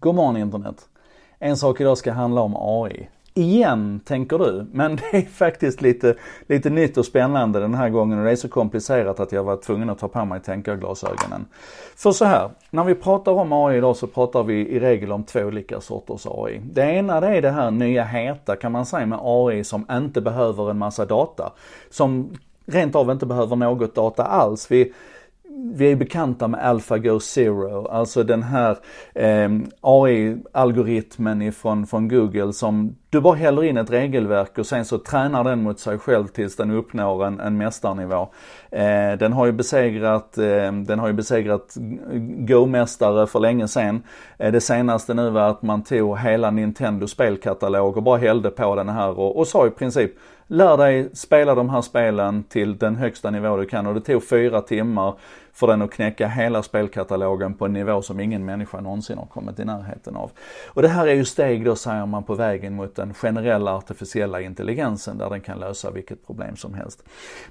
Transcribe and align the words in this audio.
God 0.00 0.14
morgon 0.14 0.36
internet. 0.36 0.88
En 1.38 1.56
sak 1.56 1.80
idag 1.80 1.98
ska 1.98 2.12
handla 2.12 2.40
om 2.40 2.56
AI. 2.56 3.08
Igen, 3.34 4.00
tänker 4.04 4.38
du, 4.38 4.66
men 4.72 4.96
det 5.10 5.16
är 5.16 5.22
faktiskt 5.22 5.82
lite, 5.82 6.14
lite 6.46 6.70
nytt 6.70 6.96
och 6.96 7.06
spännande 7.06 7.60
den 7.60 7.74
här 7.74 7.88
gången 7.88 8.18
och 8.18 8.24
det 8.24 8.30
är 8.30 8.36
så 8.36 8.48
komplicerat 8.48 9.20
att 9.20 9.32
jag 9.32 9.44
var 9.44 9.56
tvungen 9.56 9.90
att 9.90 9.98
ta 9.98 10.08
på 10.08 10.24
mig 10.24 10.40
tänkarglasögonen. 10.40 11.46
För 11.96 12.12
så 12.12 12.24
här, 12.24 12.50
när 12.70 12.84
vi 12.84 12.94
pratar 12.94 13.32
om 13.32 13.52
AI 13.52 13.76
idag 13.76 13.96
så 13.96 14.06
pratar 14.06 14.42
vi 14.42 14.54
i 14.54 14.80
regel 14.80 15.12
om 15.12 15.24
två 15.24 15.40
olika 15.40 15.80
sorters 15.80 16.26
AI. 16.26 16.60
Det 16.72 16.82
ena 16.82 17.20
det 17.20 17.36
är 17.36 17.42
det 17.42 17.50
här 17.50 17.70
nya 17.70 18.04
heta 18.04 18.56
kan 18.56 18.72
man 18.72 18.86
säga 18.86 19.06
med 19.06 19.18
AI 19.22 19.64
som 19.64 19.86
inte 19.90 20.20
behöver 20.20 20.70
en 20.70 20.78
massa 20.78 21.04
data. 21.04 21.52
Som 21.90 22.30
rent 22.66 22.94
av 22.94 23.10
inte 23.10 23.26
behöver 23.26 23.56
något 23.56 23.94
data 23.94 24.24
alls. 24.24 24.70
Vi, 24.70 24.92
vi 25.62 25.92
är 25.92 25.96
bekanta 25.96 26.48
med 26.48 26.66
AlphaGo 26.66 27.20
Zero, 27.20 27.86
alltså 27.86 28.22
den 28.22 28.42
här 28.42 28.76
eh, 29.14 29.50
AI-algoritmen 29.80 31.42
ifrån 31.42 31.86
från 31.86 32.08
Google 32.08 32.52
som 32.52 32.96
du 33.10 33.20
bara 33.20 33.34
häller 33.34 33.64
in 33.64 33.76
ett 33.76 33.90
regelverk 33.90 34.58
och 34.58 34.66
sen 34.66 34.84
så 34.84 34.98
tränar 34.98 35.44
den 35.44 35.62
mot 35.62 35.80
sig 35.80 35.98
själv 35.98 36.26
tills 36.26 36.56
den 36.56 36.70
uppnår 36.70 37.26
en, 37.26 37.40
en 37.40 37.56
mästarnivå. 37.56 38.28
Eh, 38.70 39.12
den 39.18 39.32
har 39.32 39.46
ju 39.46 39.52
besegrat, 39.52 40.38
eh, 40.38 40.72
den 40.72 40.98
har 40.98 41.06
ju 41.06 41.12
besegrat 41.12 41.76
Go-mästare 42.38 43.26
för 43.26 43.40
länge 43.40 43.68
sedan. 43.68 44.02
Eh, 44.38 44.52
det 44.52 44.60
senaste 44.60 45.14
nu 45.14 45.30
var 45.30 45.50
att 45.50 45.62
man 45.62 45.82
tog 45.82 46.18
hela 46.18 46.50
Nintendo 46.50 47.06
spelkatalog 47.06 47.96
och 47.96 48.02
bara 48.02 48.18
hällde 48.18 48.50
på 48.50 48.74
den 48.74 48.88
här 48.88 49.18
och, 49.18 49.38
och 49.38 49.46
sa 49.46 49.66
i 49.66 49.70
princip 49.70 50.12
Lär 50.52 50.76
dig 50.76 51.10
spela 51.12 51.54
de 51.54 51.70
här 51.70 51.80
spelen 51.80 52.44
till 52.44 52.78
den 52.78 52.96
högsta 52.96 53.30
nivå 53.30 53.56
du 53.56 53.66
kan 53.66 53.86
och 53.86 53.94
det 53.94 54.00
tog 54.00 54.28
fyra 54.28 54.60
timmar 54.60 55.14
för 55.52 55.66
den 55.66 55.82
att 55.82 55.90
knäcka 55.90 56.28
hela 56.28 56.62
spelkatalogen 56.62 57.54
på 57.54 57.64
en 57.64 57.72
nivå 57.72 58.02
som 58.02 58.20
ingen 58.20 58.44
människa 58.44 58.80
någonsin 58.80 59.18
har 59.18 59.26
kommit 59.26 59.58
i 59.58 59.64
närheten 59.64 60.16
av. 60.16 60.30
Och 60.66 60.82
det 60.82 60.88
här 60.88 61.06
är 61.06 61.14
ju 61.14 61.24
steg 61.24 61.64
då 61.64 61.76
säger 61.76 62.06
man 62.06 62.22
på 62.22 62.34
vägen 62.34 62.74
mot 62.74 62.96
den 62.96 63.14
generella 63.14 63.76
artificiella 63.76 64.40
intelligensen 64.40 65.18
där 65.18 65.30
den 65.30 65.40
kan 65.40 65.58
lösa 65.58 65.90
vilket 65.90 66.26
problem 66.26 66.56
som 66.56 66.74
helst. 66.74 67.02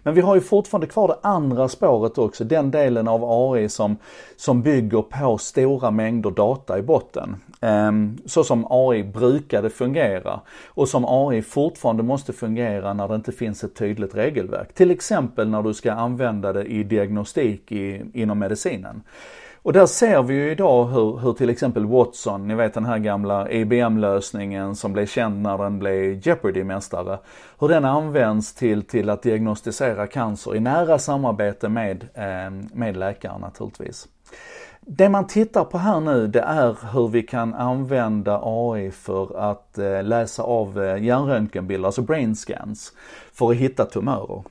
Men 0.04 0.14
vi 0.14 0.22
har 0.22 0.36
ju 0.36 0.42
fortfarande 0.42 0.88
kvar 0.88 1.08
det 1.08 1.18
andra 1.22 1.68
spåret 1.68 2.18
också, 2.18 2.44
den 2.44 2.72
delen 2.72 3.08
av 3.08 3.22
AI 3.23 3.70
som, 3.70 3.98
som 4.36 4.62
bygger 4.62 5.02
på 5.02 5.38
stora 5.38 5.92
mängder 5.92 6.32
data 6.32 6.80
i 6.80 6.82
botten. 6.82 7.36
Ehm, 7.62 8.18
så 8.26 8.44
som 8.44 8.68
AI 8.70 9.04
brukade 9.04 9.70
fungera 9.70 10.40
och 10.68 10.90
som 10.90 11.06
AI 11.08 11.42
fortfarande 11.42 12.04
måste 12.04 12.34
fungera 12.34 12.94
när 12.94 13.08
det 13.08 13.16
inte 13.16 13.32
finns 13.32 13.64
ett 13.64 13.76
tydligt 13.76 14.16
regelverk. 14.16 14.73
Till 14.73 14.92
exempel 14.92 15.50
när 15.50 15.64
du 15.64 15.73
ska 15.73 15.92
använda 15.92 16.54
det 16.54 16.64
i 16.64 16.84
diagnostik 16.84 17.72
i, 17.72 17.89
inom 18.14 18.40
medicinen. 18.40 19.04
Och 19.62 19.73
där 19.73 19.86
ser 19.86 20.23
vi 20.23 20.34
ju 20.34 20.52
idag 20.52 20.86
hur, 20.86 21.18
hur 21.18 21.34
till 21.34 21.50
exempel 21.50 21.86
Watson, 21.86 22.48
ni 22.48 22.56
vet 22.56 22.73
den 22.73 22.86
här 22.86 22.98
gamla 22.98 23.52
IBM-lösningen 23.52 24.76
som 24.76 24.94
blev 24.94 25.06
känd 25.06 25.42
när 25.42 25.58
den 25.58 25.80
blev 25.80 26.28
Jeopardy-mästare, 26.28 27.17
hur 27.60 27.67
den 27.67 27.86
används 27.86 28.54
till, 28.54 28.84
till 28.84 29.10
att 29.10 29.22
diagnostisera 29.22 30.08
cancer 30.08 30.56
i 30.56 30.60
nära 30.60 31.00
samarbete 31.00 31.70
med, 31.70 32.08
eh, 32.14 32.52
med 32.73 32.98
läkaren 32.98 33.42
naturligtvis. 33.42 34.08
Det 34.82 35.10
man 35.10 35.28
tittar 35.28 35.64
på 35.64 35.78
här 35.78 36.00
nu 36.00 36.28
det 36.28 36.42
är 36.42 36.94
hur 36.94 37.08
vi 37.08 37.23
kan 37.23 37.54
använda 37.54 38.42
AI 38.44 38.92
för 38.92 39.52
att 39.52 39.78
eh, 39.78 40.04
läsa 40.04 40.44
av 40.44 40.84
eh, 40.84 41.04
hjärnröntgenbilder, 41.04 41.86
alltså 41.86 42.02
brain 42.02 42.36
scans, 42.36 42.94
för 43.34 43.52
att 43.52 43.58
hitta 43.58 43.86
tumörer. 43.86 44.44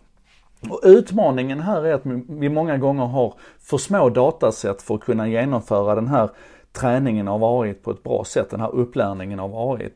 Och 0.71 0.81
utmaningen 0.83 1.61
här 1.61 1.87
är 1.87 1.95
att 1.95 2.07
vi 2.29 2.49
många 2.49 2.79
gånger 2.79 3.07
har 3.07 3.35
för 3.61 3.79
små 3.79 4.09
datasätt 4.09 4.83
för 4.83 4.95
att 4.95 5.01
kunna 5.01 5.29
genomföra 5.29 5.95
den 5.95 6.09
här 6.09 6.31
träningen 6.73 7.29
av 7.29 7.45
AI 7.45 7.75
på 7.75 7.91
ett 7.91 8.03
bra 8.03 8.25
sätt, 8.25 8.51
den 8.51 8.61
här 8.61 8.75
upplärningen 8.75 9.41
av 9.41 9.71
AI. 9.71 9.91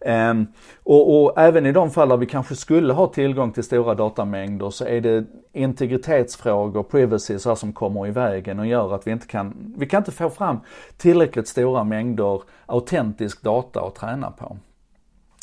Ehm, 0.00 0.46
och, 0.82 1.22
och, 1.22 1.38
även 1.38 1.66
i 1.66 1.72
de 1.72 1.90
fall 1.90 2.08
där 2.08 2.16
vi 2.16 2.26
kanske 2.26 2.56
skulle 2.56 2.92
ha 2.92 3.06
tillgång 3.06 3.52
till 3.52 3.64
stora 3.64 3.94
datamängder 3.94 4.70
så 4.70 4.84
är 4.84 5.00
det 5.00 5.24
integritetsfrågor, 5.52 6.82
privacy 6.82 7.38
så 7.38 7.56
som 7.56 7.72
kommer 7.72 8.06
i 8.06 8.10
vägen 8.10 8.58
och 8.58 8.66
gör 8.66 8.94
att 8.94 9.06
vi 9.06 9.10
inte 9.10 9.26
kan, 9.26 9.74
vi 9.76 9.86
kan 9.86 9.98
inte 9.98 10.12
få 10.12 10.30
fram 10.30 10.60
tillräckligt 10.96 11.48
stora 11.48 11.84
mängder 11.84 12.42
autentisk 12.66 13.42
data 13.42 13.80
att 13.80 13.94
träna 13.94 14.30
på. 14.30 14.56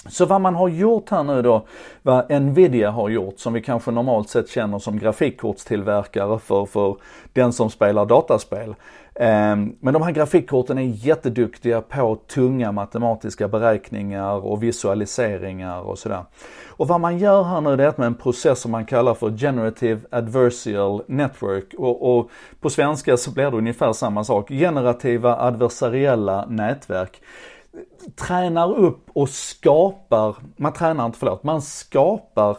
Så 0.10 0.26
vad 0.26 0.42
man 0.42 0.56
har 0.56 0.70
gjort 0.70 1.10
här 1.10 1.24
nu 1.24 1.42
då, 1.42 1.66
vad 2.02 2.42
Nvidia 2.42 2.92
har 2.92 3.10
gjort 3.10 3.40
som 3.40 3.54
vi 3.54 3.62
kanske 3.62 3.92
normalt 3.92 4.30
sett 4.30 4.50
känner 4.50 4.80
som 4.80 5.00
grafikkortstillverkare 5.00 6.40
för, 6.40 6.66
för 6.66 6.96
den 7.34 7.54
som 7.54 7.70
spelar 7.70 8.06
dataspel. 8.06 8.76
Ehm, 9.16 9.76
men 9.80 9.94
de 9.94 10.02
här 10.02 10.12
grafikkorten 10.12 10.78
är 10.78 10.82
jätteduktiga 10.82 11.82
på 11.82 12.16
tunga 12.28 12.72
matematiska 12.72 13.48
beräkningar 13.48 14.46
och 14.46 14.64
visualiseringar 14.64 15.82
och 15.82 16.00
sådär. 16.00 16.26
Och 16.68 16.88
vad 16.88 17.02
man 17.02 17.18
gör 17.18 17.44
här 17.44 17.62
nu 17.62 17.76
det 17.76 17.84
är 17.84 17.88
att 17.88 17.98
med 17.98 18.08
en 18.08 18.16
process 18.16 18.60
som 18.60 18.72
man 18.72 18.86
kallar 18.86 19.14
för 19.14 19.38
Generative 19.38 20.02
Adversarial 20.12 21.04
Network 21.08 21.74
och, 21.78 22.18
och 22.18 22.30
på 22.60 22.70
svenska 22.70 23.18
så 23.18 23.32
blir 23.32 23.52
det 23.52 23.58
ungefär 23.58 23.94
samma 23.94 24.24
sak, 24.24 24.50
generativa 24.50 25.38
adversariella 25.38 26.46
nätverk 26.46 27.22
tränar 28.16 28.78
upp 28.78 29.10
och 29.14 29.30
skapar, 29.30 30.36
man 30.58 30.74
tränar 30.74 31.06
inte, 31.06 31.18
förlåt, 31.18 31.44
man 31.44 31.62
skapar 31.62 32.58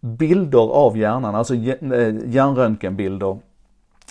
bilder 0.00 0.72
av 0.72 0.98
hjärnan, 0.98 1.34
alltså 1.34 1.54
eh, 1.54 2.14
hjärnröntgenbilder 2.26 3.38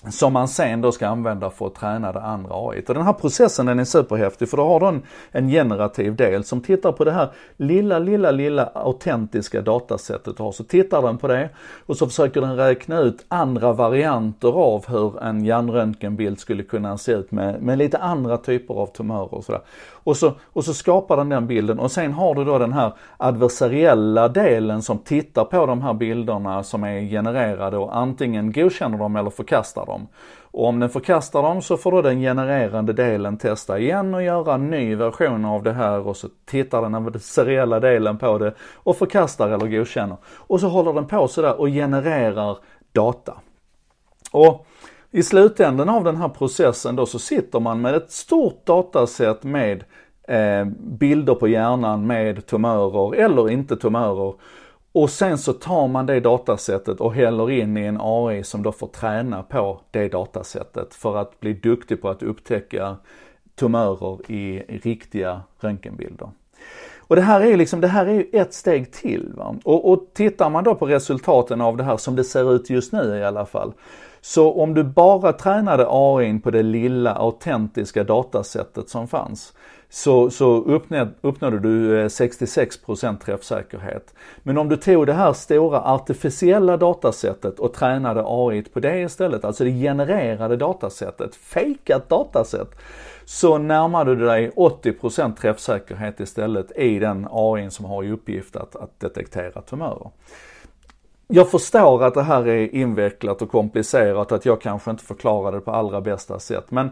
som 0.08 0.34
man 0.34 0.48
sen 0.48 0.82
då 0.82 0.92
ska 0.92 1.08
använda 1.08 1.50
för 1.50 1.68
att 1.68 1.76
träna 1.76 2.12
det 2.12 2.22
andra 2.22 2.56
AI. 2.56 2.84
Och 2.88 2.94
den 2.94 3.04
här 3.04 3.14
processen 3.14 3.66
den 3.66 3.80
är 3.80 3.84
superhäftig 3.84 4.50
för 4.50 4.58
då 4.58 4.64
har 4.64 4.80
du 4.80 5.02
en, 5.32 5.50
generativ 5.50 6.16
del 6.16 6.44
som 6.44 6.62
tittar 6.62 6.92
på 6.92 7.04
det 7.04 7.12
här 7.12 7.30
lilla, 7.58 8.00
lilla, 8.00 8.32
lilla 8.32 8.66
autentiska 8.66 9.62
datasättet 9.62 10.38
du 10.38 10.44
har. 10.44 10.52
Så 10.52 10.64
tittar 10.64 11.02
den 11.02 11.18
på 11.18 11.28
det 11.28 11.50
och 11.86 11.98
så 11.98 12.08
försöker 12.08 12.42
den 12.42 12.56
räkna 12.56 13.00
ut 13.00 13.26
andra 13.28 13.74
varianter 13.74 14.50
av 14.50 14.88
hur 14.88 15.24
en 15.24 15.46
hjärnröntgenbild 15.46 16.40
skulle 16.40 16.64
kunna 16.64 16.98
se 16.98 17.12
ut 17.12 17.32
med, 17.32 17.62
med 17.62 17.78
lite 17.78 17.98
andra 17.98 18.38
typer 18.38 18.74
av 18.74 18.88
tumörer 18.88 19.34
och 19.34 19.46
sådär. 19.46 19.62
Och 20.10 20.18
så, 20.18 20.34
och 20.54 20.66
så 20.66 20.74
skapar 20.74 21.18
den 21.18 21.30
den 21.30 21.48
bilden 21.48 21.80
och 21.80 21.92
sen 21.92 22.14
har 22.14 22.36
du 22.36 22.44
då 22.44 22.58
den 22.58 22.74
här 22.74 22.94
adversariella 23.18 24.28
delen 24.28 24.82
som 24.82 24.98
tittar 24.98 25.46
på 25.46 25.66
de 25.66 25.82
här 25.82 25.94
bilderna 25.94 26.64
som 26.64 26.84
är 26.84 27.02
genererade 27.02 27.78
och 27.78 27.98
antingen 27.98 28.52
godkänner 28.52 28.98
dem 28.98 29.16
eller 29.16 29.30
förkastar 29.30 29.86
dem. 29.86 30.08
Och 30.52 30.68
om 30.68 30.80
den 30.80 30.90
förkastar 30.90 31.44
dem 31.44 31.62
så 31.62 31.78
får 31.78 31.92
då 31.92 32.02
den 32.02 32.20
genererande 32.20 32.94
delen 32.94 33.38
testa 33.38 33.80
igen 33.80 34.14
och 34.14 34.24
göra 34.24 34.54
en 34.54 34.70
ny 34.70 34.96
version 34.96 35.46
av 35.46 35.64
det 35.64 35.74
här 35.74 36.08
och 36.08 36.18
så 36.18 36.28
tittar 36.46 36.82
den 36.82 36.96
adversariella 36.96 37.80
delen 37.80 38.18
på 38.18 38.38
det 38.38 38.54
och 38.74 38.98
förkastar 38.98 39.50
eller 39.50 39.68
godkänner. 39.68 40.18
Och 40.38 40.60
så 40.60 40.68
håller 40.68 40.94
den 40.94 41.08
på 41.08 41.28
sådär 41.28 41.60
och 41.60 41.68
genererar 41.68 42.58
data. 42.92 43.34
Och 44.32 44.66
i 45.12 45.24
slutändan 45.24 45.90
av 45.90 46.04
den 46.04 46.18
här 46.18 46.30
processen 46.30 46.96
då 46.96 47.06
så 47.06 47.20
sitter 47.20 47.60
man 47.60 47.82
med 47.82 47.96
ett 47.96 48.12
stort 48.12 48.66
dataset 48.66 49.44
med 49.44 49.84
eh, 50.28 50.66
bilder 50.80 51.36
på 51.36 51.48
hjärnan 51.48 52.08
med 52.08 52.46
tumörer 52.46 53.16
eller 53.16 53.50
inte 53.50 53.76
tumörer. 53.76 54.34
Och 54.92 55.10
sen 55.10 55.38
så 55.38 55.54
tar 55.54 55.88
man 55.88 56.06
det 56.06 56.20
datasättet 56.20 57.00
och 57.00 57.14
häller 57.14 57.52
in 57.52 57.78
i 57.78 57.82
en 57.82 57.98
AI 58.02 58.44
som 58.44 58.64
då 58.64 58.72
får 58.72 58.88
träna 58.88 59.44
på 59.44 59.82
det 59.92 60.08
datasättet 60.08 60.94
för 60.94 61.18
att 61.18 61.40
bli 61.40 61.54
duktig 61.54 62.02
på 62.02 62.10
att 62.10 62.24
upptäcka 62.24 62.96
tumörer 63.56 64.32
i 64.32 64.64
riktiga 64.84 65.42
röntgenbilder. 65.60 66.30
Och 66.98 67.16
det 67.16 67.22
här 67.22 67.42
är 67.42 67.46
ju 67.46 67.58
liksom, 67.58 67.82
det 67.82 67.88
här 67.88 68.06
är 68.06 68.14
ju 68.14 68.28
ett 68.34 68.54
steg 68.54 68.92
till. 68.92 69.34
Va? 69.38 69.56
Och, 69.64 69.92
och 69.92 70.06
tittar 70.14 70.50
man 70.50 70.64
då 70.64 70.76
på 70.76 70.86
resultaten 70.86 71.62
av 71.62 71.78
det 71.78 71.84
här 71.84 71.98
som 71.98 72.16
det 72.16 72.24
ser 72.24 72.56
ut 72.56 72.70
just 72.70 72.94
nu 72.94 73.18
i 73.18 73.24
alla 73.24 73.46
fall, 73.46 73.74
så 74.22 74.54
om 74.54 74.74
du 74.74 74.84
bara 74.84 75.34
tränade 75.34 75.86
AI 75.90 76.40
på 76.40 76.52
det 76.52 76.64
lilla 76.64 77.16
autentiska 77.16 78.04
datasättet 78.04 78.90
som 78.90 79.08
fanns 79.08 79.54
så, 79.90 80.30
så 80.30 80.64
uppnådde, 80.64 81.12
uppnådde 81.22 81.60
du 81.60 82.02
eh, 82.02 82.06
66% 82.06 83.18
träffsäkerhet. 83.18 84.14
Men 84.44 84.58
om 84.58 84.70
du 84.70 84.78
tog 84.78 85.08
det 85.08 85.14
här 85.14 85.34
stora 85.34 85.82
artificiella 85.82 86.78
datasättet 86.78 87.60
och 87.60 87.74
tränade 87.74 88.24
AI 88.26 88.62
på 88.62 88.80
det 88.80 89.02
istället, 89.02 89.46
alltså 89.46 89.64
det 89.64 89.72
genererade 89.72 90.58
datasättet, 90.58 91.36
fejkat 91.36 92.10
datasätt, 92.10 92.76
så 93.26 93.58
närmade 93.58 94.16
du 94.16 94.26
dig 94.26 94.52
80% 94.56 95.36
träffsäkerhet 95.36 96.20
istället 96.20 96.78
i 96.78 97.00
den 97.00 97.28
AI 97.32 97.70
som 97.70 97.86
har 97.86 98.04
i 98.04 98.12
uppgift 98.12 98.56
att, 98.56 98.76
att 98.76 99.00
detektera 99.00 99.62
tumörer. 99.62 100.12
Jag 101.32 101.52
förstår 101.52 102.04
att 102.04 102.14
det 102.14 102.24
här 102.24 102.48
är 102.48 102.76
invecklat 102.76 103.42
och 103.42 103.52
komplicerat, 103.52 104.32
att 104.32 104.46
jag 104.46 104.62
kanske 104.62 104.92
inte 104.92 105.04
förklarar 105.04 105.52
det 105.52 105.60
på 105.60 105.72
allra 105.72 106.02
bästa 106.02 106.40
sätt. 106.40 106.72
Men 106.72 106.90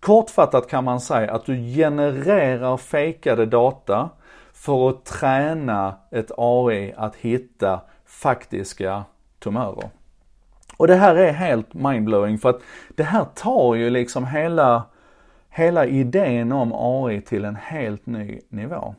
kortfattat 0.00 0.68
kan 0.68 0.84
man 0.84 1.00
säga 1.00 1.32
att 1.32 1.46
du 1.46 1.56
genererar 1.56 2.76
fejkade 2.76 3.46
data 3.46 4.10
för 4.52 4.88
att 4.88 5.04
träna 5.04 5.94
ett 6.10 6.30
AI 6.36 6.94
att 6.96 7.16
hitta 7.16 7.80
faktiska 8.06 9.04
tumörer. 9.38 9.90
Och 10.76 10.86
det 10.86 10.94
här 10.94 11.16
är 11.16 11.32
helt 11.32 11.74
mindblowing 11.74 12.38
för 12.38 12.50
att 12.50 12.60
det 12.88 13.04
här 13.04 13.24
tar 13.34 13.74
ju 13.74 13.90
liksom 13.90 14.26
hela 14.26 14.82
hela 15.50 15.86
idén 15.86 16.52
om 16.52 16.72
AI 16.74 17.20
till 17.20 17.44
en 17.44 17.56
helt 17.56 18.06
ny 18.06 18.40
nivå. 18.48 18.94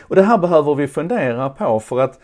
Och 0.00 0.16
det 0.16 0.22
här 0.22 0.38
behöver 0.38 0.74
vi 0.74 0.88
fundera 0.88 1.50
på 1.50 1.80
för 1.80 2.00
att 2.00 2.20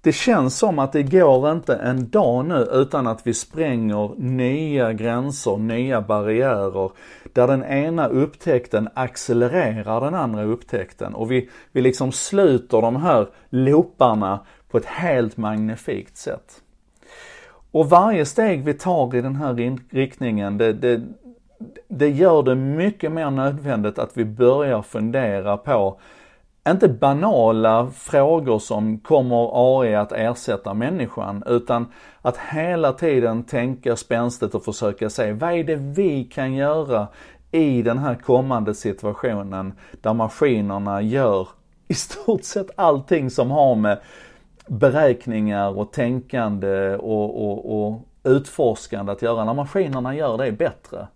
det 0.00 0.12
känns 0.12 0.58
som 0.58 0.78
att 0.78 0.92
det 0.92 1.02
går 1.02 1.52
inte 1.52 1.74
en 1.74 2.10
dag 2.10 2.44
nu 2.44 2.68
utan 2.72 3.06
att 3.06 3.26
vi 3.26 3.34
spränger 3.34 4.14
nya 4.16 4.92
gränser, 4.92 5.56
nya 5.56 6.00
barriärer. 6.00 6.90
Där 7.32 7.46
den 7.46 7.64
ena 7.64 8.06
upptäckten 8.06 8.88
accelererar 8.94 10.00
den 10.00 10.14
andra 10.14 10.42
upptäckten 10.42 11.14
och 11.14 11.30
vi, 11.30 11.48
vi 11.72 11.80
liksom 11.80 12.12
sluter 12.12 12.80
de 12.80 12.96
här 12.96 13.28
looparna 13.48 14.40
på 14.70 14.78
ett 14.78 14.86
helt 14.86 15.36
magnifikt 15.36 16.16
sätt. 16.16 16.62
Och 17.70 17.90
varje 17.90 18.24
steg 18.24 18.64
vi 18.64 18.74
tar 18.74 19.16
i 19.16 19.20
den 19.20 19.36
här 19.36 19.78
riktningen, 19.90 20.58
det, 20.58 20.72
det, 20.72 21.02
det 21.88 22.08
gör 22.08 22.42
det 22.42 22.54
mycket 22.54 23.12
mer 23.12 23.30
nödvändigt 23.30 23.98
att 23.98 24.16
vi 24.16 24.24
börjar 24.24 24.82
fundera 24.82 25.56
på 25.56 26.00
inte 26.70 26.88
banala 26.88 27.90
frågor 27.90 28.58
som 28.58 28.98
kommer 28.98 29.50
AI 29.52 29.94
att 29.94 30.12
ersätta 30.12 30.74
människan, 30.74 31.42
utan 31.46 31.86
att 32.22 32.36
hela 32.36 32.92
tiden 32.92 33.44
tänka 33.44 33.96
spänstigt 33.96 34.54
och 34.54 34.64
försöka 34.64 35.10
se 35.10 35.32
vad 35.32 35.52
är 35.52 35.64
det 35.64 35.76
vi 35.76 36.24
kan 36.24 36.54
göra 36.54 37.08
i 37.50 37.82
den 37.82 37.98
här 37.98 38.14
kommande 38.14 38.74
situationen 38.74 39.72
där 40.00 40.14
maskinerna 40.14 41.02
gör 41.02 41.48
i 41.88 41.94
stort 41.94 42.44
sett 42.44 42.70
allting 42.76 43.30
som 43.30 43.50
har 43.50 43.74
med 43.74 43.98
beräkningar 44.66 45.78
och 45.78 45.92
tänkande 45.92 46.96
och, 46.96 47.50
och, 47.50 47.88
och 47.88 48.00
utforskande 48.24 49.12
att 49.12 49.22
göra, 49.22 49.44
när 49.44 49.54
maskinerna 49.54 50.14
gör 50.14 50.38
det 50.38 50.52
bättre. 50.52 51.08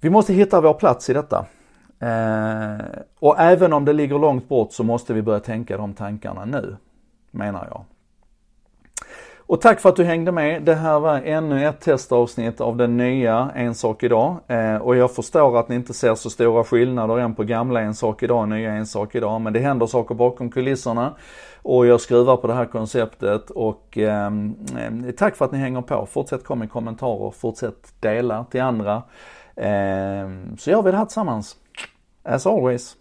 Vi 0.00 0.10
måste 0.10 0.32
hitta 0.32 0.60
vår 0.60 0.74
plats 0.74 1.10
i 1.10 1.12
detta. 1.12 1.46
Eh, 2.02 2.86
och 3.18 3.40
även 3.40 3.72
om 3.72 3.84
det 3.84 3.92
ligger 3.92 4.18
långt 4.18 4.48
bort 4.48 4.72
så 4.72 4.84
måste 4.84 5.14
vi 5.14 5.22
börja 5.22 5.40
tänka 5.40 5.76
de 5.76 5.94
tankarna 5.94 6.44
nu, 6.44 6.76
menar 7.30 7.68
jag. 7.70 7.84
Och 9.52 9.60
tack 9.60 9.80
för 9.80 9.88
att 9.88 9.96
du 9.96 10.04
hängde 10.04 10.32
med. 10.32 10.62
Det 10.62 10.74
här 10.74 11.00
var 11.00 11.20
ännu 11.20 11.66
ett 11.66 11.80
testavsnitt 11.80 12.60
av 12.60 12.76
den 12.76 12.96
nya 12.96 13.50
En 13.54 13.74
sak 13.74 14.02
idag. 14.02 14.36
Eh, 14.46 14.76
och 14.76 14.96
jag 14.96 15.14
förstår 15.14 15.58
att 15.58 15.68
ni 15.68 15.74
inte 15.74 15.94
ser 15.94 16.14
så 16.14 16.30
stora 16.30 16.64
skillnader 16.64 17.18
än 17.18 17.34
på 17.34 17.44
gamla 17.44 17.80
En 17.80 17.94
sak 17.94 18.22
idag 18.22 18.38
och 18.38 18.48
nya 18.48 18.72
En 18.72 18.86
sak 18.86 19.14
idag. 19.14 19.40
Men 19.40 19.52
det 19.52 19.60
händer 19.60 19.86
saker 19.86 20.14
bakom 20.14 20.50
kulisserna. 20.50 21.14
Och 21.62 21.86
jag 21.86 22.00
skruvar 22.00 22.36
på 22.36 22.46
det 22.46 22.54
här 22.54 22.64
konceptet 22.64 23.50
och 23.50 23.98
eh, 23.98 24.30
tack 25.16 25.36
för 25.36 25.44
att 25.44 25.52
ni 25.52 25.58
hänger 25.58 25.82
på. 25.82 26.06
Fortsätt 26.06 26.44
komma 26.44 26.58
med 26.58 26.70
kommentarer, 26.70 27.30
fortsätt 27.30 27.92
dela 28.00 28.44
till 28.44 28.62
andra. 28.62 29.02
Eh, 29.56 30.28
så 30.58 30.70
gör 30.70 30.82
vi 30.82 30.90
det 30.90 30.96
här 30.96 31.04
tillsammans. 31.04 31.56
As 32.22 32.46
always. 32.46 32.96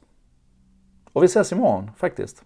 Och 1.14 1.24
vi 1.24 1.26
ses 1.26 1.52
imorgon 1.52 1.92
faktiskt. 1.98 2.44